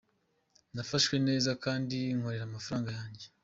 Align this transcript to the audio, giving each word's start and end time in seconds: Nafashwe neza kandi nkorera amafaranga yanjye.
Nafashwe 0.73 1.15
neza 1.27 1.51
kandi 1.63 1.97
nkorera 2.17 2.43
amafaranga 2.49 2.89
yanjye. 2.97 3.25